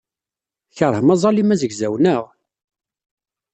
[0.69, 2.23] Tkeṛhem aẓalim azegzaw, naɣ?